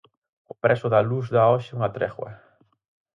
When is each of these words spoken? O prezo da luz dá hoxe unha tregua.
O 0.51 0.53
prezo 0.63 0.87
da 0.93 1.01
luz 1.09 1.25
dá 1.35 1.43
hoxe 1.53 1.71
unha 1.77 1.93
tregua. 1.97 2.31